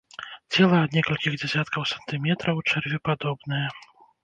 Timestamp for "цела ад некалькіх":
0.55-1.35